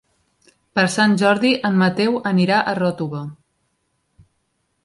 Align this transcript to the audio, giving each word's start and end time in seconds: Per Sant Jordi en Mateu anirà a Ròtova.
Per 0.77 0.85
Sant 0.93 1.13
Jordi 1.23 1.51
en 1.69 1.77
Mateu 1.83 2.19
anirà 2.31 2.65
a 2.65 2.75
Ròtova. 2.83 3.23